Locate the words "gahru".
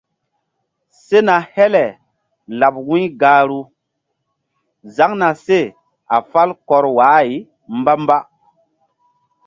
3.21-3.59